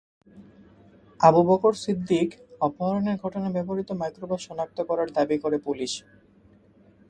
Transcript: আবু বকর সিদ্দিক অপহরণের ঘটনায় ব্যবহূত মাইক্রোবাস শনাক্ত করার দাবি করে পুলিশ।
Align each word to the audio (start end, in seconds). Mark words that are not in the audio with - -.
আবু 1.19 1.41
বকর 1.49 1.73
সিদ্দিক 1.83 2.29
অপহরণের 2.61 3.17
ঘটনায় 3.23 3.55
ব্যবহূত 3.57 3.89
মাইক্রোবাস 4.01 4.41
শনাক্ত 4.47 4.77
করার 4.89 5.09
দাবি 5.17 5.37
করে 5.43 5.57
পুলিশ। 5.67 5.91